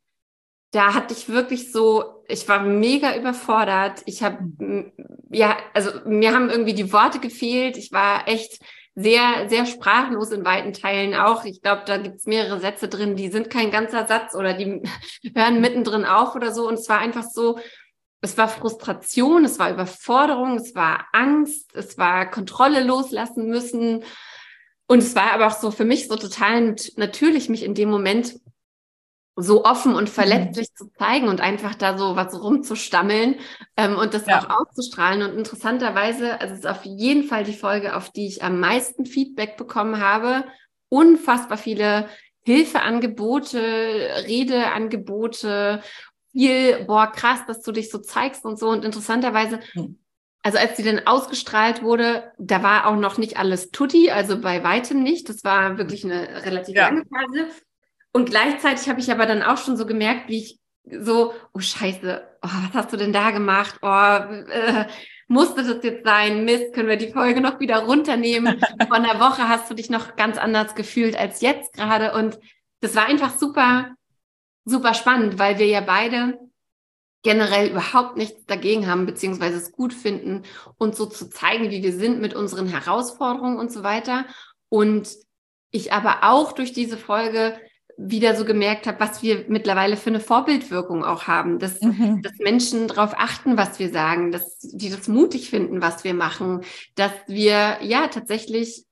[0.72, 4.04] da hatte ich wirklich so, ich war mega überfordert.
[4.06, 4.38] Ich habe,
[5.32, 7.76] ja, also mir haben irgendwie die Worte gefehlt.
[7.76, 8.64] Ich war echt
[8.96, 11.46] sehr, sehr sprachlos in weiten Teilen auch.
[11.46, 14.82] Ich glaube, da gibt's mehrere Sätze drin, die sind kein ganzer Satz oder die
[15.36, 16.68] hören mittendrin auf oder so.
[16.68, 17.60] Und es war einfach so,
[18.22, 24.04] es war Frustration, es war Überforderung, es war Angst, es war Kontrolle loslassen müssen.
[24.88, 28.41] Und es war aber auch so für mich so total natürlich, mich in dem Moment
[29.36, 30.14] so offen und mhm.
[30.14, 30.78] verletzlich mhm.
[30.78, 33.36] zu zeigen und einfach da so was rumzustammeln
[33.78, 34.40] ähm, und das ja.
[34.40, 35.24] auch auszustrahlen.
[35.24, 39.06] Und interessanterweise, also es ist auf jeden Fall die Folge, auf die ich am meisten
[39.06, 40.46] Feedback bekommen habe.
[40.90, 42.10] Unfassbar viele
[42.44, 43.62] Hilfeangebote,
[44.28, 45.82] Redeangebote,
[46.32, 48.70] viel, boah, krass, dass du dich so zeigst und so.
[48.70, 50.00] Und interessanterweise, mhm.
[50.44, 54.64] also als die dann ausgestrahlt wurde, da war auch noch nicht alles tutti, also bei
[54.64, 55.30] weitem nicht.
[55.30, 56.90] Das war wirklich eine relativ ja.
[56.90, 57.48] lange Phase.
[58.12, 62.28] Und gleichzeitig habe ich aber dann auch schon so gemerkt, wie ich so, oh Scheiße,
[62.42, 63.78] oh, was hast du denn da gemacht?
[63.82, 64.86] Oh, äh,
[65.28, 66.44] musste das jetzt sein?
[66.44, 68.60] Mist, können wir die Folge noch wieder runternehmen?
[68.88, 72.14] Vor einer Woche hast du dich noch ganz anders gefühlt als jetzt gerade.
[72.14, 72.40] Und
[72.82, 73.96] das war einfach super,
[74.66, 76.40] super spannend, weil wir ja beide
[77.24, 80.44] generell überhaupt nichts dagegen haben, beziehungsweise es gut finden,
[80.78, 84.26] uns so zu zeigen, wie wir sind mit unseren Herausforderungen und so weiter.
[84.70, 85.10] Und
[85.70, 87.60] ich aber auch durch diese Folge
[87.98, 92.22] wieder so gemerkt habe, was wir mittlerweile für eine Vorbildwirkung auch haben, dass, mhm.
[92.22, 96.62] dass Menschen darauf achten, was wir sagen, dass die das mutig finden, was wir machen,
[96.96, 98.86] dass wir ja tatsächlich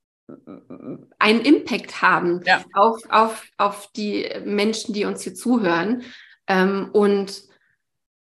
[1.17, 2.63] einen Impact haben ja.
[2.73, 6.03] auf, auf, auf die Menschen, die uns hier zuhören.
[6.47, 7.43] Ähm, und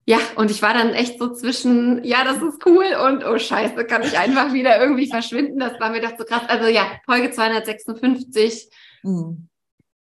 [0.06, 3.86] ja, und ich war dann echt so zwischen, ja, das ist cool und oh Scheiße,
[3.86, 5.60] kann ich einfach wieder irgendwie verschwinden.
[5.60, 6.44] Das war mir doch so krass.
[6.48, 8.70] Also ja, Folge 256.
[9.04, 9.48] Mhm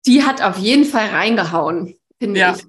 [0.06, 2.56] die hat auf jeden Fall reingehauen, finde ja.
[2.56, 2.66] ich.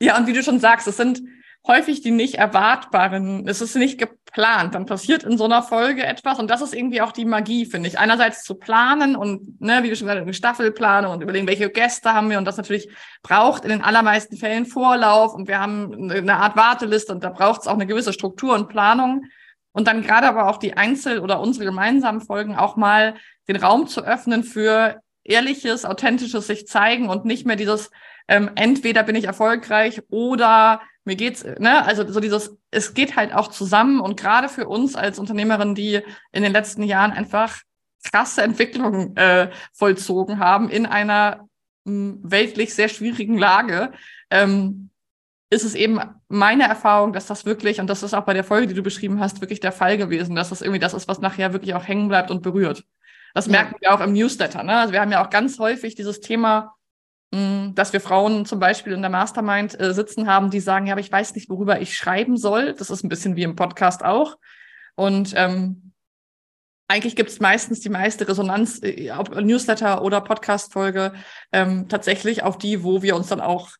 [0.00, 1.22] Ja, und wie du schon sagst, es sind
[1.66, 6.38] häufig die nicht erwartbaren, es ist nicht geplant, dann passiert in so einer Folge etwas
[6.38, 7.98] und das ist irgendwie auch die Magie, finde ich.
[7.98, 11.70] Einerseits zu planen und, ne, wie du schon gesagt hast, eine Staffelplanung und überlegen, welche
[11.70, 12.88] Gäste haben wir und das natürlich
[13.22, 17.62] braucht in den allermeisten Fällen Vorlauf und wir haben eine Art Warteliste und da braucht
[17.62, 19.24] es auch eine gewisse Struktur und Planung.
[19.72, 23.14] Und dann gerade aber auch die Einzel- oder unsere gemeinsamen Folgen auch mal
[23.48, 27.90] den Raum zu öffnen für ehrliches, authentisches sich zeigen und nicht mehr dieses
[28.28, 33.34] ähm, entweder bin ich erfolgreich oder mir geht's, ne, also so dieses, es geht halt
[33.34, 36.00] auch zusammen und gerade für uns als Unternehmerin, die
[36.32, 37.60] in den letzten Jahren einfach
[38.02, 41.48] krasse Entwicklungen äh, vollzogen haben in einer
[41.84, 43.92] mh, weltlich sehr schwierigen Lage,
[44.30, 44.90] ähm,
[45.50, 48.66] ist es eben meine Erfahrung, dass das wirklich, und das ist auch bei der Folge,
[48.66, 51.52] die du beschrieben hast, wirklich der Fall gewesen, dass das irgendwie das ist, was nachher
[51.52, 52.84] wirklich auch hängen bleibt und berührt.
[53.34, 53.52] Das ja.
[53.52, 54.62] merken wir auch im Newsletter.
[54.62, 54.76] Ne?
[54.76, 56.74] Also wir haben ja auch ganz häufig dieses Thema,
[57.34, 60.92] Mm, dass wir Frauen zum Beispiel in der Mastermind äh, sitzen haben, die sagen, ja,
[60.92, 62.74] aber ich weiß nicht, worüber ich schreiben soll.
[62.74, 64.36] Das ist ein bisschen wie im Podcast auch.
[64.94, 65.92] Und ähm,
[66.86, 71.12] eigentlich gibt es meistens die meiste Resonanz, äh, ob Newsletter oder Podcast-Folge,
[71.50, 73.70] ähm, tatsächlich auf die, wo wir uns dann auch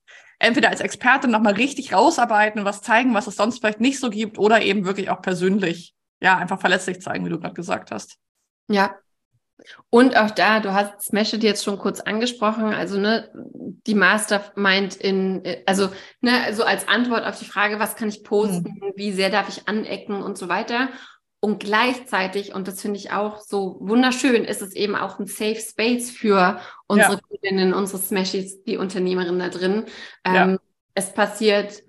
[0.41, 4.37] entweder als Expertin nochmal richtig rausarbeiten, was zeigen, was es sonst vielleicht nicht so gibt,
[4.37, 8.17] oder eben wirklich auch persönlich, ja, einfach verletzlich zeigen, wie du gerade gesagt hast.
[8.69, 8.97] Ja,
[9.91, 13.31] und auch da, du hast Smash It jetzt schon kurz angesprochen, also ne,
[13.87, 15.89] die Mastermind in, also
[16.21, 18.93] ne, so als Antwort auf die Frage, was kann ich posten, mhm.
[18.97, 20.89] wie sehr darf ich anecken und so weiter.
[21.41, 25.57] Und gleichzeitig, und das finde ich auch so wunderschön, ist es eben auch ein Safe
[25.61, 27.21] Space für unsere ja.
[27.29, 29.85] Kundinnen, unsere Smashies, die Unternehmerinnen da drin.
[30.25, 30.57] Ähm, ja.
[30.95, 31.83] Es passiert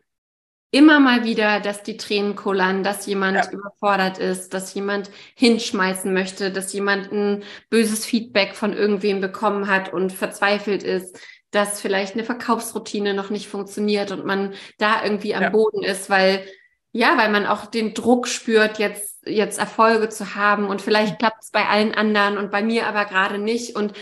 [0.75, 3.49] immer mal wieder, dass die Tränen kullern, dass jemand ja.
[3.49, 9.93] überfordert ist, dass jemand hinschmeißen möchte, dass jemand ein böses Feedback von irgendwem bekommen hat
[9.93, 11.17] und verzweifelt ist,
[11.51, 15.49] dass vielleicht eine Verkaufsroutine noch nicht funktioniert und man da irgendwie am ja.
[15.49, 16.45] Boden ist, weil
[16.91, 21.17] ja, weil man auch den Druck spürt, jetzt jetzt Erfolge zu haben und vielleicht mhm.
[21.19, 23.93] klappt es bei allen anderen und bei mir aber gerade nicht und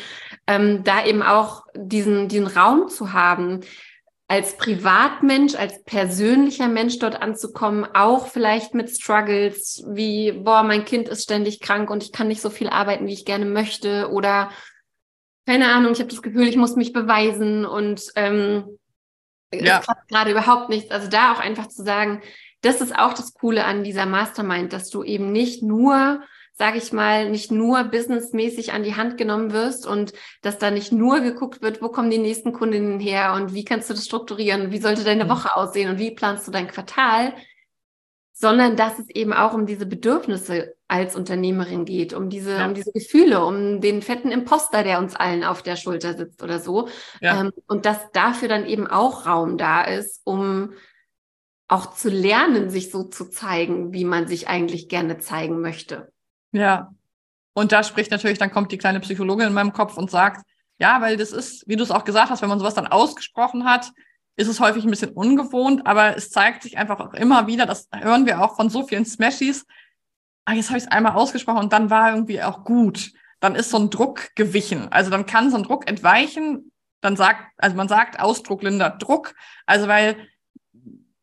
[0.47, 3.62] ähm, da eben auch diesen diesen Raum zu haben,
[4.27, 11.09] als Privatmensch, als persönlicher Mensch dort anzukommen, auch vielleicht mit Struggles wie, boah, mein Kind
[11.09, 14.49] ist ständig krank und ich kann nicht so viel arbeiten, wie ich gerne möchte oder
[15.45, 18.79] keine Ahnung, ich habe das Gefühl, ich muss mich beweisen und ähm,
[19.53, 19.81] ja.
[20.07, 20.89] gerade überhaupt nichts.
[20.89, 22.21] Also da auch einfach zu sagen,
[22.62, 26.21] das ist auch das Coole an dieser Mastermind, dass du eben nicht nur
[26.55, 30.91] sage ich mal, nicht nur businessmäßig an die Hand genommen wirst und dass da nicht
[30.91, 34.71] nur geguckt wird, wo kommen die nächsten Kundinnen her und wie kannst du das strukturieren,
[34.71, 35.29] wie sollte deine mhm.
[35.29, 37.33] Woche aussehen und wie planst du dein Quartal,
[38.33, 42.67] sondern dass es eben auch um diese Bedürfnisse als Unternehmerin geht, um diese, ja.
[42.67, 46.59] um diese Gefühle, um den fetten Imposter, der uns allen auf der Schulter sitzt oder
[46.59, 46.87] so.
[47.19, 47.41] Ja.
[47.41, 50.73] Ähm, und dass dafür dann eben auch Raum da ist, um
[51.67, 56.12] auch zu lernen, sich so zu zeigen, wie man sich eigentlich gerne zeigen möchte.
[56.53, 56.93] Ja.
[57.53, 60.45] Und da spricht natürlich, dann kommt die kleine Psychologin in meinem Kopf und sagt,
[60.79, 63.65] ja, weil das ist, wie du es auch gesagt hast, wenn man sowas dann ausgesprochen
[63.65, 63.91] hat,
[64.35, 67.89] ist es häufig ein bisschen ungewohnt, aber es zeigt sich einfach auch immer wieder, das
[67.93, 69.65] hören wir auch von so vielen Smashies,
[70.45, 73.11] ah, jetzt habe ich es einmal ausgesprochen und dann war irgendwie auch gut.
[73.39, 74.87] Dann ist so ein Druck gewichen.
[74.91, 76.71] Also dann kann so ein Druck entweichen.
[77.01, 79.35] Dann sagt, also man sagt Ausdruck Linda Druck.
[79.65, 80.15] Also weil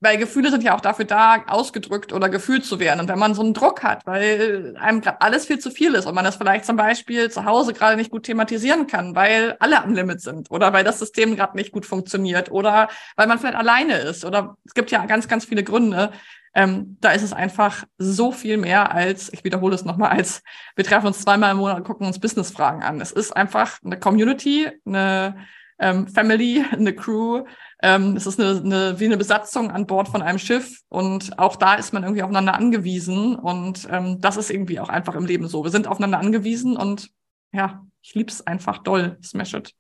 [0.00, 3.00] weil Gefühle sind ja auch dafür da, ausgedrückt oder gefühlt zu werden.
[3.00, 6.06] Und wenn man so einen Druck hat, weil einem gerade alles viel zu viel ist
[6.06, 9.82] und man das vielleicht zum Beispiel zu Hause gerade nicht gut thematisieren kann, weil alle
[9.82, 13.56] am Limit sind oder weil das System gerade nicht gut funktioniert oder weil man vielleicht
[13.58, 16.12] alleine ist oder es gibt ja ganz, ganz viele Gründe.
[16.54, 20.42] Ähm, da ist es einfach so viel mehr als, ich wiederhole es nochmal, als
[20.74, 23.00] wir treffen uns zweimal im Monat und gucken uns Businessfragen an.
[23.00, 25.36] Es ist einfach eine Community, eine
[25.80, 27.44] ähm, Family, eine Crew,
[27.82, 31.56] ähm, es ist eine, eine, wie eine Besatzung an Bord von einem Schiff und auch
[31.56, 35.48] da ist man irgendwie aufeinander angewiesen und ähm, das ist irgendwie auch einfach im Leben
[35.48, 35.64] so.
[35.64, 37.10] Wir sind aufeinander angewiesen und
[37.52, 39.74] ja, ich lieb's einfach doll, Smash It.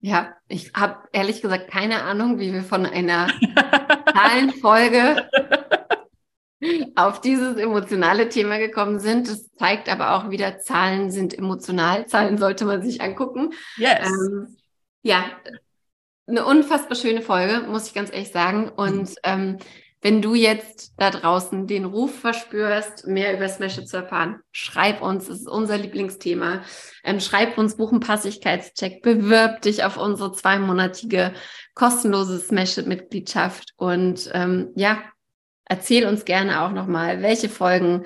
[0.00, 3.28] Ja, ich habe ehrlich gesagt keine Ahnung, wie wir von einer
[4.12, 5.28] Zahlenfolge
[6.94, 9.28] auf dieses emotionale Thema gekommen sind.
[9.28, 12.06] Das zeigt aber auch wieder, Zahlen sind emotional.
[12.06, 13.54] Zahlen sollte man sich angucken.
[13.76, 14.06] Yes.
[14.06, 14.56] Ähm,
[15.02, 15.24] ja,
[16.26, 18.68] eine unfassbar schöne Folge, muss ich ganz ehrlich sagen.
[18.68, 19.16] Und mhm.
[19.24, 19.58] ähm,
[20.04, 25.28] wenn du jetzt da draußen den Ruf verspürst, mehr über Smash zu erfahren, schreib uns,
[25.28, 26.62] das ist unser Lieblingsthema.
[27.04, 31.32] Ähm, schreib uns, buch einen Passigkeitscheck, bewirb dich auf unsere zweimonatige
[31.74, 35.02] kostenlose Smash-Mitgliedschaft und ähm, ja,
[35.64, 38.04] erzähl uns gerne auch nochmal, welche Folgen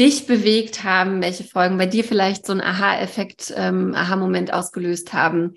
[0.00, 5.54] dich bewegt haben, welche Folgen bei dir vielleicht so einen Aha-Effekt, ähm, Aha-Moment ausgelöst haben.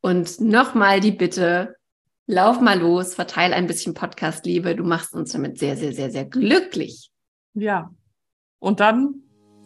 [0.00, 1.78] Und nochmal die Bitte,
[2.30, 4.76] Lauf mal los, verteil ein bisschen Podcast-Liebe.
[4.76, 7.10] Du machst uns damit sehr, sehr, sehr, sehr glücklich.
[7.54, 7.90] Ja.
[8.58, 9.22] Und dann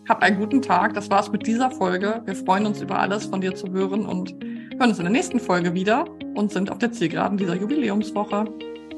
[0.09, 0.95] hab einen guten Tag.
[0.95, 2.23] Das war's mit dieser Folge.
[2.25, 4.33] Wir freuen uns über alles von dir zu hören und
[4.79, 6.05] hören uns in der nächsten Folge wieder
[6.37, 8.45] und sind auf der Zielgeraden dieser Jubiläumswoche.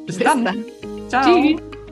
[0.05, 0.45] Bis, Bis dann.
[0.45, 0.64] dann.
[1.09, 1.24] Ciao.
[1.24, 1.84] Tschüss.